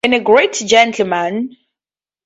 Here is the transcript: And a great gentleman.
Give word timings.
And 0.03 0.15
a 0.15 0.19
great 0.19 0.53
gentleman. 0.53 1.55